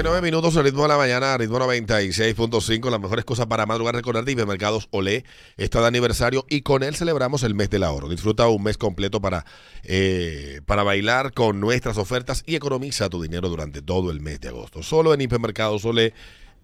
[0.00, 4.24] 49 minutos, el ritmo de la mañana, ritmo 96.5, las mejores cosas para madrugar, recordar
[4.24, 5.26] de Hipermercados Olé
[5.58, 8.08] está de aniversario y con él celebramos el mes del ahorro.
[8.08, 9.44] Disfruta un mes completo para,
[9.82, 14.48] eh, para bailar con nuestras ofertas y economiza tu dinero durante todo el mes de
[14.48, 14.82] agosto.
[14.82, 16.14] Solo en Hipermercados Olé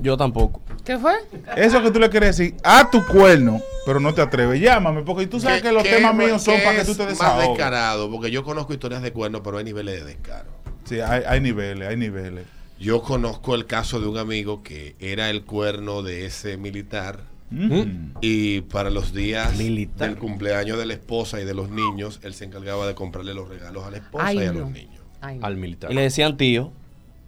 [0.00, 0.62] Yo tampoco.
[0.84, 1.14] ¿Qué fue?
[1.56, 4.60] Eso que tú le quieres decir a tu cuerno, pero no te atreves.
[4.60, 7.12] Llámame, porque tú sabes ¿Qué- que los temas míos son para que tú te más
[7.12, 7.48] desahogues.
[7.48, 10.50] descarado, porque yo conozco historias de cuernos, pero hay niveles de descaro.
[10.84, 12.44] Sí, hay, hay niveles, hay niveles.
[12.78, 17.20] Yo conozco el caso de un amigo que era el cuerno de ese militar
[17.50, 18.14] Mm.
[18.20, 20.08] y para los días Militar.
[20.08, 23.48] del cumpleaños de la esposa y de los niños, él se encargaba de comprarle los
[23.48, 24.60] regalos a la esposa Ay, y a no.
[24.60, 25.02] los niños.
[25.20, 25.90] Ay, Al militar.
[25.90, 26.72] Y le decían tío.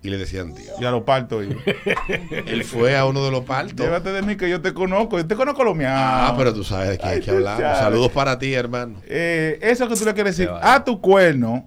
[0.07, 0.71] Y le decían, tío.
[0.81, 1.57] Ya lo parto yo.
[2.47, 3.85] Él fue a uno de los partos.
[3.85, 5.19] Llévate de mí que yo te conozco.
[5.19, 5.89] Yo te conozco lo mío.
[5.91, 7.59] Ah, pero tú sabes de qué hay que hablar.
[7.77, 9.03] Saludos para ti, hermano.
[9.09, 11.67] Eh, eso que tú le quieres decir a tu cuerno,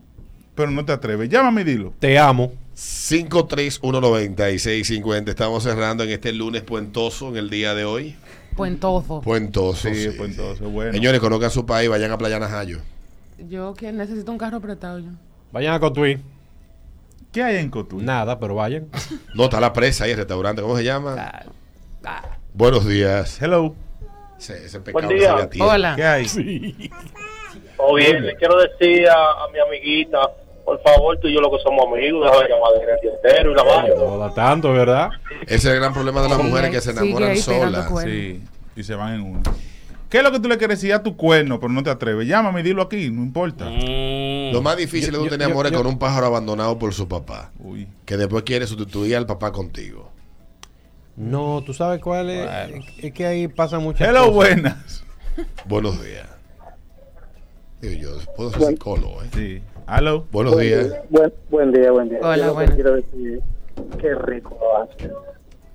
[0.56, 1.28] pero no te atreves.
[1.28, 1.94] Llámame y dilo.
[2.00, 2.54] Te amo.
[2.78, 5.28] 5319650.
[5.28, 8.16] Estamos cerrando en este lunes puentoso en el día de hoy.
[8.56, 9.20] Puentoso.
[9.20, 9.90] Puentoso.
[9.90, 10.42] Sí, sí, pues sí.
[10.64, 10.94] bueno.
[10.94, 12.80] Señores, conozcan su país, vayan a Playa Najayo.
[13.50, 15.10] Yo que necesito un carro apretado yo.
[15.52, 16.20] Vayan a Cotuí.
[17.32, 18.04] ¿Qué hay en Cotuí?
[18.04, 18.88] Nada, pero vayan.
[19.36, 20.62] No, está la presa ahí, el restaurante.
[20.62, 21.16] ¿Cómo se llama?
[22.04, 22.24] Ah,
[22.54, 23.42] Buenos días.
[23.42, 23.76] Hello.
[24.38, 25.50] Ese, ese pecado Buen que día.
[25.50, 25.74] tierra.
[25.74, 25.94] Hola.
[25.96, 26.90] ¿Qué hay?
[27.78, 30.18] O bien, le quiero decir a, a mi amiguita,
[30.66, 33.56] por favor, tú y yo lo que somos amigos, deja de llamar día entero y
[33.56, 33.96] la vaina.
[33.96, 35.10] No da tanto, ¿verdad?
[35.44, 37.90] Ese es el gran problema de las mujeres que se enamoran solas.
[38.04, 38.42] Sí,
[38.76, 39.42] y se van en uno.
[40.10, 42.28] ¿Qué es lo que tú le quieres decir a tu cuerno, pero no te atreves?
[42.28, 43.66] Llámame y dilo aquí, no importa.
[43.66, 44.09] Mm.
[44.54, 46.94] Lo más difícil Yo- es yo- tener yo- amores yo- con un pájaro abandonado por
[46.94, 47.88] su papá, Uy.
[48.06, 50.10] que después quiere sustituir al papá contigo.
[51.16, 52.50] No, tú sabes cuál es.
[53.00, 54.34] Es que ahí pasa muchas Hello, cosas.
[54.36, 55.04] buenas.
[55.66, 56.28] Buenos días.
[57.82, 59.28] Digo, yo puedo ser psicólogo, ¿eh?
[59.34, 59.62] Sí.
[59.88, 60.26] Hello.
[60.32, 60.88] Buenos días.
[61.10, 62.20] Buen, buen día, buen día.
[62.22, 62.76] Hola, buenas.
[62.76, 63.42] quiero decir,
[64.00, 65.12] qué rico lo hace.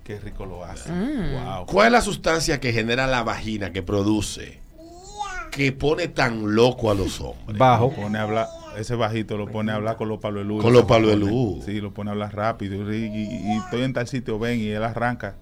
[0.05, 0.91] Qué rico lo hace.
[0.93, 1.33] Mm.
[1.45, 1.67] Wow.
[1.67, 4.61] ¿Cuál es la sustancia que genera la vagina, que produce,
[5.51, 7.59] que pone tan loco a los hombres?
[7.59, 7.91] Bajo.
[7.91, 8.49] Pone a hablar,
[8.79, 10.62] ese bajito lo pone a hablar con los palos de luz.
[10.62, 11.65] Con los palos de luz.
[11.65, 12.93] Sí, lo pone a hablar rápido.
[12.93, 15.35] Y, y- y estoy en tal sitio, ven, y él arranca.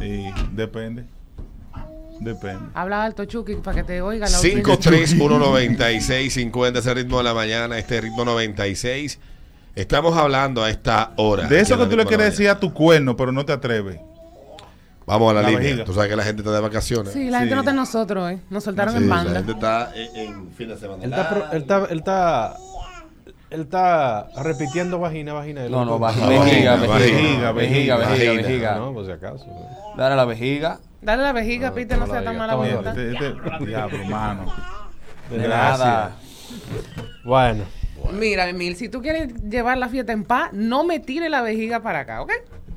[0.00, 1.04] Y depende.
[2.20, 2.60] Depende.
[2.74, 4.62] Habla alto, Chucky, para que te oiga la audiencia.
[4.62, 9.18] 5319650, ese ritmo de la mañana, este ritmo 96.
[9.74, 11.48] Estamos hablando a esta hora.
[11.48, 13.98] De eso Aquí que tú le quieres decir a tu cuerno, pero no te atreves.
[15.06, 15.62] Vamos a la, La línea.
[15.64, 15.84] vejiga.
[15.84, 17.12] Tú sabes que la gente está de vacaciones.
[17.12, 17.54] Sí, la gente Sí.
[17.54, 18.38] no está en nosotros, ¿eh?
[18.50, 19.32] Nos soltaron Sí, en la banda.
[19.34, 21.02] gente está en, en fin de semana.
[21.04, 22.56] Él está, pro- él está, él está,
[23.50, 25.68] él está repitiendo vagina, vagina.
[25.68, 28.32] No, no, Vagina, vejiga, vagina, vejiga, vejiga, vagina, vejiga, vagina.
[28.48, 28.74] vejiga.
[28.76, 29.46] No, por si acaso.
[29.96, 30.78] Dale a la vejiga.
[31.02, 32.96] Dale la vejiga, Pite, no sea tan mala la voluntad.
[32.98, 34.52] Este, este- diablo, mano.
[35.30, 35.78] De Gracias.
[35.80, 36.16] nada.
[37.24, 37.64] Bueno,
[38.12, 41.80] Mira, Emil, si tú quieres llevar la fiesta en paz, no me tire la vejiga
[41.80, 42.32] para acá, ¿ok?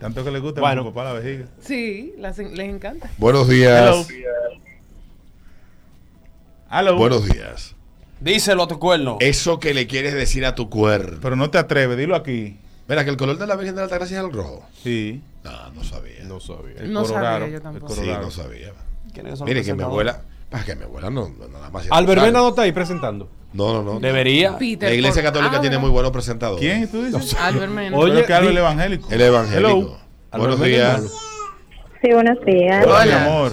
[0.06, 0.82] Tanto que le gusta Bueno.
[0.82, 1.48] a mi papá la vejiga.
[1.62, 3.10] Sí, las- les encanta.
[3.18, 4.08] Buenos días.
[6.72, 6.96] Hello.
[6.96, 7.74] Buenos días.
[8.20, 9.18] Díselo a tu cuerno.
[9.20, 11.18] Eso que le quieres decir a tu cuerpo.
[11.24, 12.56] Pero no te atreves, dilo aquí.
[12.88, 14.64] Mira, que el color de la Virgen de la Altagracia es el rojo.
[14.84, 15.24] Sí.
[15.44, 16.24] No, no sabía.
[16.26, 16.76] no sabía.
[16.82, 17.88] El No sabía yo el tampoco.
[17.88, 18.74] coro Sí, no sabía.
[19.12, 20.22] ¿Quiénes son Mire, que mi abuela.
[20.52, 21.88] Para que mi abuela no, no nada más.
[22.32, 23.28] No está ahí presentando.
[23.56, 24.00] No, no, no.
[24.00, 24.58] Debería.
[24.58, 26.60] Peter, La iglesia católica tiene muy buenos presentadores.
[26.60, 27.36] ¿Quién tú dices?
[27.40, 27.98] Albert Mena.
[27.98, 29.08] Oye, Oye, que habla di- el evangélico.
[29.12, 29.68] El evangélico.
[29.70, 29.98] Hello.
[30.38, 31.14] Buenos días.
[32.02, 32.86] Sí, buenos días.
[32.86, 33.26] Hola, mi Hola.
[33.26, 33.52] amor.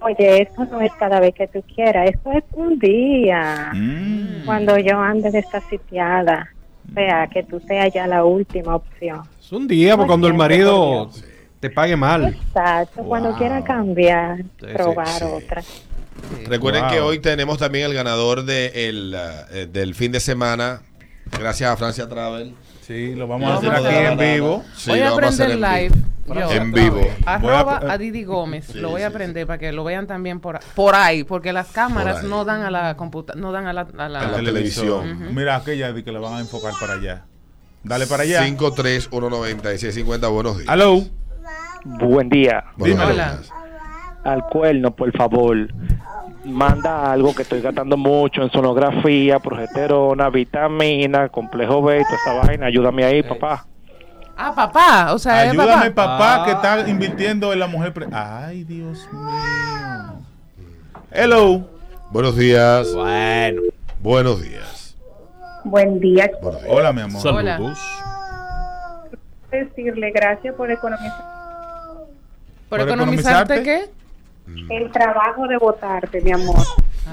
[0.00, 3.70] Oye, eso no es cada vez que tú quieras, eso es un día.
[3.74, 4.44] Mm.
[4.44, 6.48] Cuando yo ande de esta sitiada,
[6.90, 9.22] o sea, que tú seas ya la última opción.
[9.40, 11.10] Es un día porque cuando el marido
[11.60, 12.24] te pague mal.
[12.28, 15.44] Exacto, cuando quiera cambiar, Sí, probar sí, sí.
[15.44, 15.62] otra.
[16.46, 16.90] Recuerden Wow.
[16.92, 19.14] que hoy tenemos también el ganador de el,
[19.50, 20.80] eh, del fin de semana.
[21.38, 22.54] Gracias a Francia Travel.
[22.82, 24.64] Sí, lo vamos a hacer aquí en vivo.
[24.76, 25.90] Sí, voy a aprender en live.
[26.26, 26.50] yo.
[26.52, 27.00] En vivo.
[27.24, 28.66] Arroba Voy a- a Didi Gómez.
[28.72, 31.52] Sí, lo voy a sí, aprender para que lo vean también por, por ahí, porque
[31.52, 34.36] las cámaras no dan a la computa no dan a la, a la- A la
[34.36, 35.34] televisión.
[35.34, 37.24] Mira aquella que la van a enfocar para allá.
[37.82, 38.40] Dale para allá.
[38.44, 40.68] 5319650, buenos días.
[40.68, 41.02] Aló.
[41.84, 42.64] Buen día.
[42.76, 43.14] Buenos Dímelo.
[43.14, 43.50] días.
[44.24, 45.56] Al cuerno, por favor.
[46.46, 52.66] Manda algo que estoy gastando mucho en sonografía, progesterona, vitamina, complejo B, toda esa vaina.
[52.66, 53.66] Ayúdame ahí, papá.
[54.36, 56.18] Ah, papá, o sea, Ayúdame, papá.
[56.18, 56.44] papá, Ah.
[56.44, 57.92] que está invirtiendo en la mujer.
[57.92, 60.20] pre- Ay, Dios mío.
[61.10, 61.68] Hello.
[62.10, 62.92] Buenos días.
[62.94, 63.62] Bueno.
[64.00, 64.96] Buenos días.
[65.64, 66.30] Buen día.
[66.42, 66.72] Buenos días.
[66.76, 67.26] Hola, mi amor.
[67.26, 67.56] Hola.
[67.56, 67.78] Saludos.
[69.50, 71.24] Decirle gracias por economizar
[72.68, 73.95] ¿Por, ¿Por economizarte economizarte?
[74.46, 74.76] Qué?
[74.76, 76.56] el trabajo de votarte, mi amor.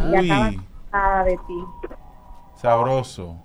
[0.03, 1.63] Uy, nada de ti.
[2.61, 3.37] sabroso.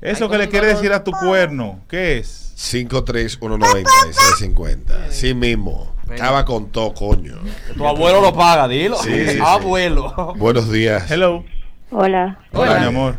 [0.00, 0.80] Eso Ay, que le quiere dolor.
[0.82, 2.54] decir a tu cuerno, ¿qué es?
[2.56, 5.10] 5319650.
[5.10, 5.92] Sí mismo.
[6.10, 7.34] Acaba con todo, coño.
[7.76, 8.96] Tu abuelo lo paga, dilo.
[8.96, 9.38] Sí, sí, sí.
[9.44, 10.34] abuelo.
[10.36, 11.10] Buenos días.
[11.10, 11.44] Hello.
[11.90, 12.38] Hola.
[12.52, 12.80] Hola, Hola.
[12.80, 13.16] mi amor.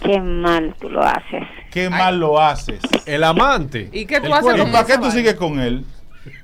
[0.00, 1.42] Qué mal tú lo haces.
[1.70, 2.80] ¿Qué mal lo haces?
[3.06, 3.88] El amante.
[3.92, 4.62] ¿Y qué tú El haces cuerno.
[4.62, 5.84] ¿Y con para qué tú sigues con él?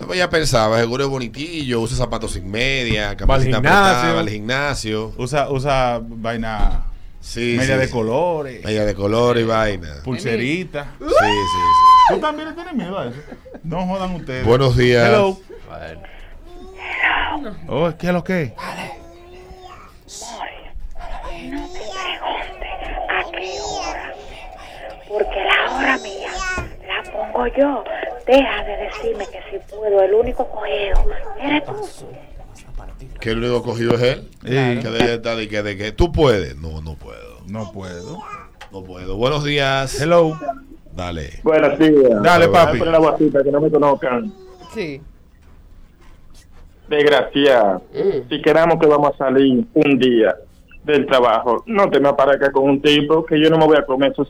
[0.06, 3.78] Pues ya pensaba, seguro es bonitillo, usa zapatos sin media, Va al camiseta gimnasio.
[3.80, 5.12] apretada, va al gimnasio.
[5.16, 6.84] Usa, usa vaina
[7.20, 7.92] Sí, media sí, de sí.
[7.92, 9.88] colores, Media de color y vaina.
[10.04, 10.94] pulserita.
[10.98, 12.14] Sí, sí, sí.
[12.14, 13.16] ¿Tú también le tienes miedo a eso?
[13.62, 14.44] No jodan ustedes.
[14.46, 15.06] Buenos días.
[15.08, 15.38] Hello.
[15.68, 16.00] Bueno.
[17.68, 18.54] Oh, ¿qué es lo que?
[23.08, 24.14] ¿A qué hora?
[25.08, 26.30] Porque la hora mía
[26.86, 27.84] la pongo yo.
[28.30, 30.00] Deja de decirme que si puedo.
[30.02, 31.04] El único cogido
[31.40, 32.06] eres tú.
[33.20, 34.28] Que el único cogido es él.
[34.42, 34.48] Sí.
[34.48, 36.56] Que debe estar de que, de que tú puedes.
[36.56, 37.40] No, no puedo.
[37.48, 38.18] No puedo.
[38.70, 39.16] No puedo.
[39.16, 40.00] Buenos días.
[40.00, 40.38] Hello.
[40.92, 41.40] Dale.
[41.42, 42.22] Buenos días.
[42.22, 42.78] Dale, papi.
[42.78, 44.32] Poner la que no me conozcan.
[44.74, 45.02] Sí.
[46.88, 47.82] Desgraciado.
[48.28, 50.36] Si queramos que vamos a salir un día
[50.84, 53.84] del trabajo, no te me aparezcas con un tipo que yo no me voy a
[53.84, 54.24] comer eso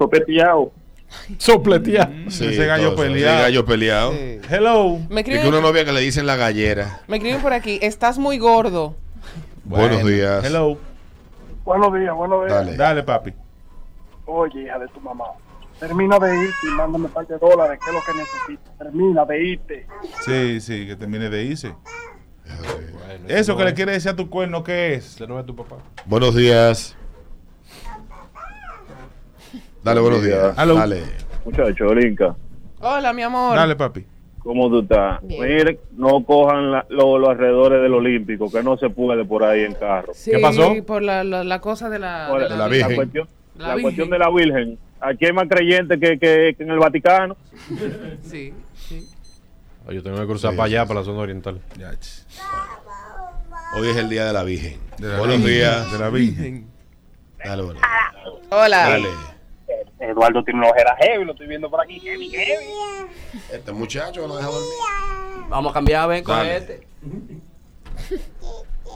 [1.39, 2.12] sopeteado.
[2.31, 2.51] Sopletea.
[2.51, 3.35] Ese gallo todo peleado.
[3.37, 4.12] Ese gallo peleado.
[4.12, 4.41] Sí.
[4.51, 4.99] Hello.
[5.09, 7.01] Me Y que escriben, una novia que le dicen la gallera.
[7.09, 8.95] me escriben por aquí, estás muy gordo.
[9.65, 10.45] Buenos días.
[10.45, 10.79] Hello.
[11.65, 12.55] Buenos días, buenos días.
[12.55, 12.77] Dale.
[12.77, 13.33] Dale, papi.
[14.27, 15.25] Oye, hija de tu mamá.
[15.79, 18.71] Termina de irte y mándame un par de dólares, que es lo que necesito.
[18.79, 19.87] Termina de irte.
[20.25, 21.75] Sí, sí, que termine de irse.
[22.45, 25.15] Bueno, Eso no que le es- quiere decir a tu cuerno, ¿qué es?
[25.15, 25.77] Ese no es tu papá.
[26.07, 26.97] Buenos días.
[29.82, 30.53] Dale, buenos días.
[30.56, 30.75] Aló.
[30.75, 31.03] Dale.
[31.44, 32.35] Muchacho, Linka,
[32.81, 33.56] Hola, mi amor.
[33.56, 34.05] Dale, papi.
[34.38, 35.23] ¿cómo tú estás?
[35.23, 39.65] Mire, no cojan la- lo- los alrededores del Olímpico, que no se puede por ahí
[39.65, 40.12] en carro.
[40.15, 40.73] Sí, ¿Qué pasó?
[40.87, 42.97] por la, la, la cosa de la, Por de la Virgen.
[42.97, 43.82] cuestión, La la Virgen.
[43.82, 44.79] cuestión de la Virgen.
[45.00, 47.37] Aquí hay más creyentes que, que- que en el Vaticano.
[48.23, 49.06] Sí, sí.
[49.91, 51.61] Yo tengo que cruzar Sí, para allá, sí, para la zona oriental.
[51.79, 51.91] Ya.
[53.76, 54.79] Hoy es el día de la Virgen.
[54.99, 55.93] De la Buenos Virgen, días.
[55.93, 56.67] De la Virgen.
[57.44, 57.62] Dale.
[58.50, 58.79] Hola.
[58.88, 59.09] Dale.
[60.00, 62.00] Eduardo tiene una ojera heavy, lo estoy viendo por aquí.
[62.00, 62.64] Heavy, heavy.
[63.52, 64.70] Este muchacho no deja dormir.
[65.49, 66.56] Vamos a cambiar, ven con Dale.
[66.56, 66.87] este.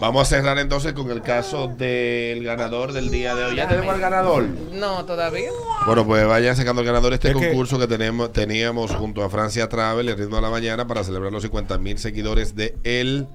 [0.01, 3.57] Vamos a cerrar entonces con el caso del ganador del día de hoy.
[3.57, 4.43] ¿Ya tenemos el ganador?
[4.73, 5.51] No, todavía.
[5.87, 9.31] Bueno, pues vayan sacando el ganador de este Es concurso que, tenemos, teníamos junto a
[9.31, 13.29] Francia Travel, el ritmo de la mañana, para celebrar los 50 mil seguidores de él.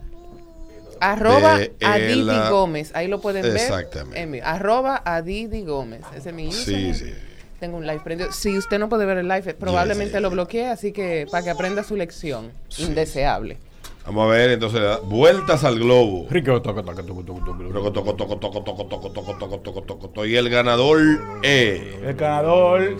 [0.99, 2.91] Arroba De a el, Didi Gómez.
[2.93, 3.55] Ahí lo pueden ver.
[3.55, 4.19] Exactamente.
[4.21, 6.01] en mi- arroba a Didi Gómez.
[6.13, 6.93] Ese es mi Sí, username.
[6.93, 7.13] sí.
[7.59, 8.31] Tengo un live prendido.
[8.31, 11.83] Si usted no puede ver el live, probablemente lo bloquee, así que para que aprenda
[11.83, 13.57] su lección indeseable.
[14.05, 16.27] Vamos a ver, entonces, vueltas al globo.
[20.25, 20.99] Y el ganador
[21.43, 21.81] es.
[22.03, 22.97] El ganador.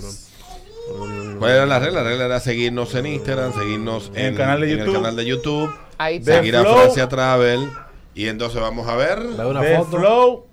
[1.39, 2.03] ¿Cuáles eran las reglas?
[2.03, 4.93] La regla era seguirnos en Instagram, seguirnos en, el canal de YouTube.
[4.93, 5.71] Canal de YouTube
[6.21, 7.69] seguir a Francia Travel.
[8.13, 9.19] Y entonces vamos a ver.
[9.19, 9.97] La de una foto.
[9.97, 10.48] Flow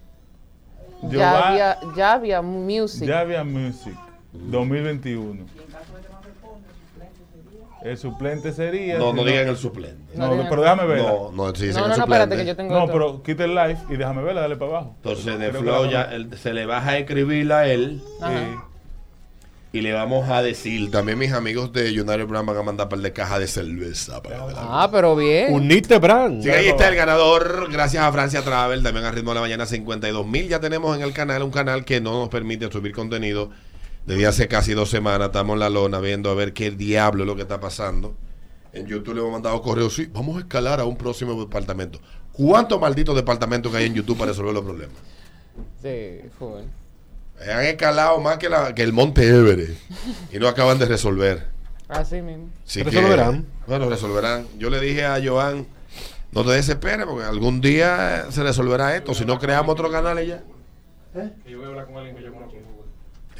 [1.03, 3.09] ya había, ya había music.
[3.09, 3.95] Javia Music
[4.33, 5.45] 2021.
[7.83, 8.99] El suplente sería.
[8.99, 10.17] No, no digan el suplente.
[10.17, 11.09] No, pero déjame verla.
[11.09, 12.93] No, no, si dicen no, el no, no, espérate que yo tengo No, otro.
[12.93, 14.95] pero quita el live y déjame verla, dale para abajo.
[14.97, 18.03] Entonces de Flow ya se le baja a escribirla a él.
[18.21, 18.65] Ajá.
[19.77, 22.99] Y le vamos a decir, también mis amigos de United Brand van a mandar par
[22.99, 24.23] de cajas de cerveza.
[24.23, 25.53] Para Ah, pero bien.
[25.53, 26.43] Unite Brand.
[26.43, 29.67] Que ahí está el ganador, gracias a Francia Travel, también a Ritmo de la Mañana
[29.67, 30.49] 52 mil.
[30.49, 33.51] Ya tenemos en el canal un canal que no nos permite subir contenido.
[34.07, 37.27] Desde hace casi dos semanas estamos en la lona viendo a ver qué diablo es
[37.27, 38.15] lo que está pasando.
[38.73, 42.01] En YouTube le hemos mandado correos, sí, vamos a escalar a un próximo departamento.
[42.33, 44.97] ¿Cuántos malditos departamentos que hay en YouTube para resolver los problemas?
[45.83, 46.63] Sí, fue.
[47.41, 49.79] Han escalado más que, la- que el Monte Everest
[50.33, 51.47] y no acaban de resolver.
[51.89, 52.49] Así mismo.
[52.67, 53.47] Así que, Resolverán.
[53.67, 54.47] bueno, resolverán.
[54.59, 55.67] Yo le dije a Joan,
[56.33, 59.15] no te desesperes porque algún día se resolverá esto.
[59.15, 60.43] Si no creamos otro canal y ya.
[61.15, 61.31] Eh,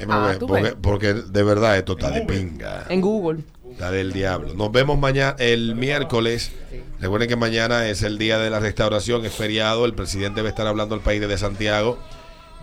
[0.07, 0.75] Ah, porque, tú porque, ves.
[0.81, 2.85] porque de verdad esto está de pinga.
[2.89, 3.43] En Google.
[3.71, 4.53] Está del diablo.
[4.53, 6.51] Nos vemos mañana, el miércoles.
[6.99, 9.85] Recuerden que mañana es el día de la restauración, es feriado.
[9.85, 11.97] El presidente va a estar hablando al país de Santiago.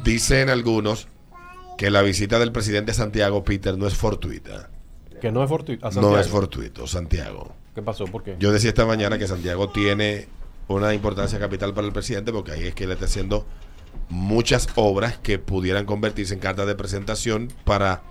[0.04, 1.08] Dicen algunos
[1.76, 4.70] que la visita del presidente Santiago, Peter, no es fortuita.
[5.20, 5.90] Que no es fortuito.
[5.92, 7.54] No es fortuito, Santiago.
[7.74, 8.04] ¿Qué pasó?
[8.04, 8.36] ¿Por qué?
[8.38, 10.28] Yo decía esta mañana que Santiago tiene
[10.68, 13.46] una importancia capital para el presidente porque ahí es que le está haciendo
[14.08, 18.02] muchas obras que pudieran convertirse en cartas de presentación para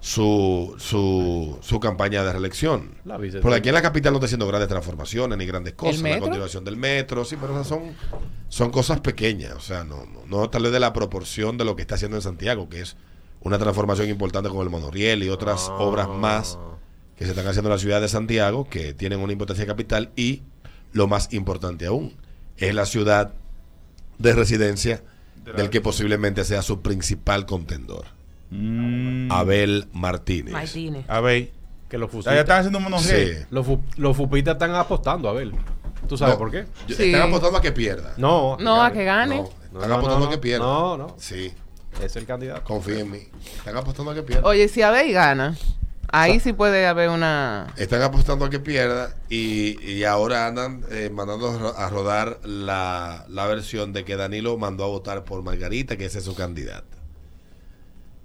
[0.00, 2.94] su, su, su campaña de reelección.
[3.42, 6.00] Porque aquí en la capital no está haciendo grandes transformaciones ni grandes cosas.
[6.02, 7.82] La continuación del metro, sí, pero esas son,
[8.48, 9.54] son cosas pequeñas.
[9.54, 12.16] O sea, no, no, no tal vez de la proporción de lo que está haciendo
[12.16, 12.96] en Santiago, que es
[13.42, 15.76] una transformación importante como el monorriel y otras Ah.
[15.78, 16.58] obras más
[17.16, 20.42] que se están haciendo en la ciudad de Santiago, que tienen una importancia capital y
[20.92, 22.16] lo más importante aún,
[22.56, 23.34] es la ciudad
[24.18, 25.02] de residencia
[25.56, 28.06] del que posiblemente sea su principal contendor,
[28.50, 30.52] Mm, Abel Martínez.
[30.52, 31.04] Martínez.
[31.08, 31.50] a ver.
[31.88, 32.36] Que los Ya fusitas.
[32.38, 33.00] están haciendo un.
[33.02, 33.32] Sí.
[33.50, 35.50] Los, fu- los fupitas están apostando, a ver.
[36.08, 36.66] ¿Tú sabes No, por qué?
[36.88, 37.12] Sí.
[37.12, 38.14] Están apostando a que pierda.
[38.16, 38.56] No.
[38.60, 39.36] No, a que gane.
[39.38, 40.64] No, No, están no, apostando no, a que pierda.
[40.64, 41.16] No, no.
[41.18, 41.52] Sí,
[42.02, 42.62] Es el candidato.
[42.64, 43.20] confía en mí.
[43.56, 44.48] Están apostando a que pierda.
[44.48, 45.56] Oye, si Abel gana,
[46.12, 47.66] ahí sí puede haber una...
[47.76, 52.38] Están apostando a que pierda y, y ahora andan eh, mandando a ro- a rodar
[52.44, 56.34] la, la versión de que Danilo mandó a votar por Margarita, que esa es su
[56.36, 56.96] candidata.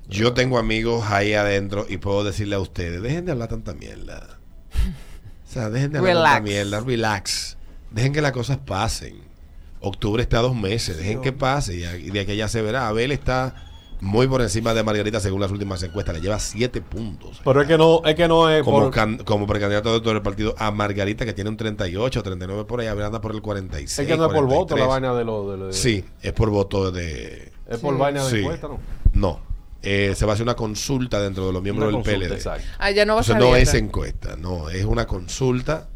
[0.08, 4.40] Yo tengo amigos ahí adentro y puedo decirle a ustedes, dejen de hablar tanta mierda.
[5.48, 6.34] O sea, dejen de hablar Relax.
[6.36, 7.58] tanta mierda, relax.
[7.92, 9.18] Dejen que las cosas pasen.
[9.80, 12.88] Octubre está a dos meses, dejen que pase y, de aquí ya se verá.
[12.88, 13.56] Abel está
[14.02, 17.68] muy por encima de Margarita según las últimas encuestas, le lleva siete puntos Pero es
[17.68, 20.54] que no, es que no es como, por- can- como precandidato de todo el partido
[20.58, 24.00] a Margarita, que tiene un 38, 39 por ahí, Abel anda por el 46.
[24.00, 24.88] es que no es por voto la 43.
[24.90, 27.52] vaina de lo de, lo de- Sí, es por voto de.
[27.68, 28.00] Es por Sí.
[28.00, 28.38] vaina de Sí.
[28.40, 28.80] encuesta, ¿no?
[29.14, 29.40] No.
[29.86, 32.36] Eh, se va a hacer una consulta dentro de los miembros Una del consulta, PLD.
[32.36, 32.68] exacto.
[32.80, 35.88] Allá no va a Entonces ser no es encuesta, no, es una consulta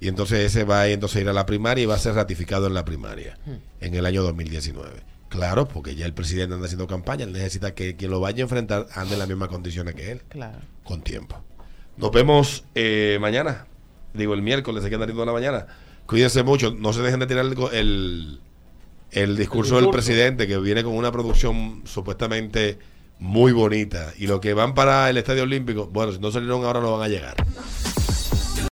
[0.00, 2.66] y entonces ese va a entonces ir a la primaria y va a ser ratificado
[2.68, 3.54] en la primaria Hmm.
[3.80, 4.90] en el año 2019.
[5.28, 8.42] Claro, porque ya el presidente anda haciendo campaña, él necesita que quien lo vaya a
[8.42, 10.58] enfrentar ande en las mismas condiciones que él, Claro.
[10.84, 11.42] con tiempo.
[11.96, 13.66] Nos vemos eh, mañana,
[14.14, 15.66] digo el miércoles, aquí andarito de la mañana.
[16.06, 18.40] Cuídense mucho, no se dejen de tirar el, el,
[19.10, 22.78] el discurso del presidente que viene con una producción supuestamente
[23.22, 26.80] muy bonita y los que van para el Estadio Olímpico, bueno, si no salieron ahora
[26.80, 27.36] no van a llegar.